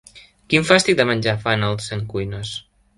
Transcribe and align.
Quin 0.53 0.65
fàstic 0.69 0.97
de 1.03 1.07
menjar 1.11 1.37
fan 1.47 1.69
al 1.71 1.81
Centcuines? 1.93 2.61